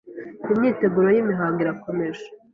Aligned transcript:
Imyiteguro 0.53 1.07
yimihango 1.15 1.57
irakomeje. 1.63 2.25